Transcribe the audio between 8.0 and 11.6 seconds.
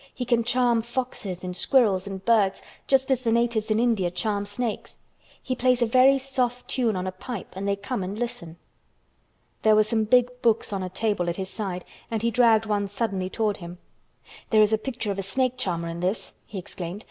and listen." There were some big books on a table at his